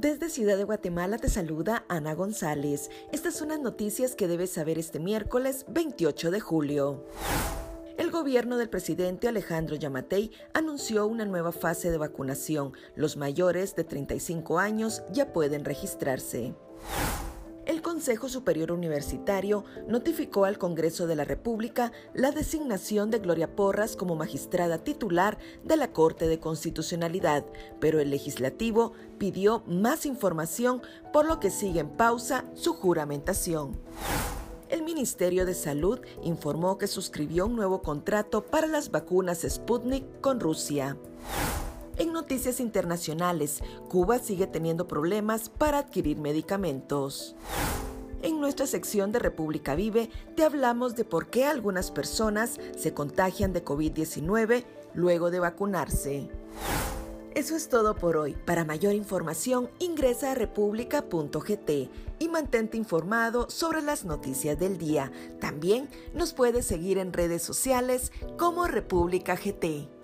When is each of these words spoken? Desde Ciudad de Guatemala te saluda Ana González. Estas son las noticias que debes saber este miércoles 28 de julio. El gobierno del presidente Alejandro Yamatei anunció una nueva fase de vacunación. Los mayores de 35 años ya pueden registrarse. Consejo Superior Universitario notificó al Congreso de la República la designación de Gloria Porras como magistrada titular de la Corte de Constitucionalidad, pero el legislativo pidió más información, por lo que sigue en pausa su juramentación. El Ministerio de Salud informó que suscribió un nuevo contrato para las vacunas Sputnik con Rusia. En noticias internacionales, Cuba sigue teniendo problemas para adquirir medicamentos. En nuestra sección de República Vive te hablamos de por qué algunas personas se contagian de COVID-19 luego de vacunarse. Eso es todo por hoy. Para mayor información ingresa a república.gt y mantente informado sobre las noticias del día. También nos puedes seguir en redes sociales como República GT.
Desde 0.00 0.30
Ciudad 0.30 0.56
de 0.56 0.62
Guatemala 0.62 1.18
te 1.18 1.28
saluda 1.28 1.84
Ana 1.88 2.14
González. 2.14 2.88
Estas 3.10 3.34
son 3.34 3.48
las 3.48 3.58
noticias 3.58 4.14
que 4.14 4.28
debes 4.28 4.52
saber 4.52 4.78
este 4.78 5.00
miércoles 5.00 5.64
28 5.70 6.30
de 6.30 6.38
julio. 6.38 7.04
El 7.96 8.12
gobierno 8.12 8.58
del 8.58 8.70
presidente 8.70 9.26
Alejandro 9.26 9.74
Yamatei 9.74 10.30
anunció 10.54 11.08
una 11.08 11.24
nueva 11.24 11.50
fase 11.50 11.90
de 11.90 11.98
vacunación. 11.98 12.74
Los 12.94 13.16
mayores 13.16 13.74
de 13.74 13.82
35 13.82 14.60
años 14.60 15.02
ya 15.10 15.32
pueden 15.32 15.64
registrarse. 15.64 16.54
Consejo 17.98 18.28
Superior 18.28 18.70
Universitario 18.70 19.64
notificó 19.88 20.44
al 20.44 20.56
Congreso 20.56 21.08
de 21.08 21.16
la 21.16 21.24
República 21.24 21.90
la 22.14 22.30
designación 22.30 23.10
de 23.10 23.18
Gloria 23.18 23.56
Porras 23.56 23.96
como 23.96 24.14
magistrada 24.14 24.78
titular 24.78 25.36
de 25.64 25.76
la 25.76 25.92
Corte 25.92 26.28
de 26.28 26.38
Constitucionalidad, 26.38 27.44
pero 27.80 27.98
el 27.98 28.10
legislativo 28.10 28.92
pidió 29.18 29.64
más 29.66 30.06
información, 30.06 30.80
por 31.12 31.26
lo 31.26 31.40
que 31.40 31.50
sigue 31.50 31.80
en 31.80 31.88
pausa 31.88 32.44
su 32.54 32.72
juramentación. 32.72 33.76
El 34.68 34.84
Ministerio 34.84 35.44
de 35.44 35.54
Salud 35.54 35.98
informó 36.22 36.78
que 36.78 36.86
suscribió 36.86 37.46
un 37.46 37.56
nuevo 37.56 37.82
contrato 37.82 38.46
para 38.46 38.68
las 38.68 38.92
vacunas 38.92 39.44
Sputnik 39.44 40.20
con 40.20 40.38
Rusia. 40.38 40.96
En 41.96 42.12
noticias 42.12 42.60
internacionales, 42.60 43.60
Cuba 43.88 44.20
sigue 44.20 44.46
teniendo 44.46 44.86
problemas 44.86 45.48
para 45.48 45.78
adquirir 45.78 46.16
medicamentos. 46.16 47.34
En 48.22 48.40
nuestra 48.40 48.66
sección 48.66 49.12
de 49.12 49.20
República 49.20 49.74
Vive 49.74 50.10
te 50.34 50.44
hablamos 50.44 50.96
de 50.96 51.04
por 51.04 51.28
qué 51.28 51.44
algunas 51.44 51.90
personas 51.90 52.58
se 52.76 52.92
contagian 52.92 53.52
de 53.52 53.64
COVID-19 53.64 54.64
luego 54.94 55.30
de 55.30 55.38
vacunarse. 55.38 56.28
Eso 57.34 57.54
es 57.54 57.68
todo 57.68 57.94
por 57.94 58.16
hoy. 58.16 58.34
Para 58.44 58.64
mayor 58.64 58.94
información 58.94 59.70
ingresa 59.78 60.32
a 60.32 60.34
república.gt 60.34 61.70
y 62.18 62.28
mantente 62.28 62.76
informado 62.76 63.48
sobre 63.48 63.82
las 63.82 64.04
noticias 64.04 64.58
del 64.58 64.76
día. 64.76 65.12
También 65.38 65.88
nos 66.14 66.32
puedes 66.32 66.66
seguir 66.66 66.98
en 66.98 67.12
redes 67.12 67.42
sociales 67.42 68.10
como 68.36 68.66
República 68.66 69.36
GT. 69.36 69.97